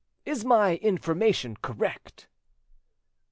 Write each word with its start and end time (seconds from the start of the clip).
Is 0.25 0.43
my 0.43 0.77
information 0.77 1.57
correct?" 1.61 2.27